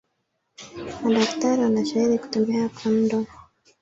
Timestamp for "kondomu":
2.77-3.29